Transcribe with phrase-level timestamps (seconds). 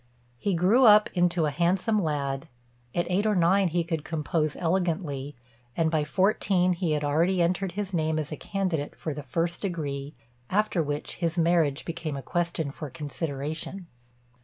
[0.39, 2.47] He grew up into a handsome lad;
[2.95, 5.35] at eight or nine he could compose elegantly,
[5.77, 9.61] and by fourteen he had already entered his name as a candidate for the first
[9.61, 10.15] degree,
[10.49, 13.85] after which his marriage became a question for consideration.